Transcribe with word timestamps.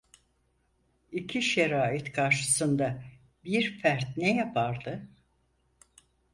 İki 1.11 1.41
şerait 1.41 2.11
karşısında 2.11 3.03
bir 3.43 3.79
fert 3.79 4.17
ne 4.17 4.35
yapardı? 4.37 5.09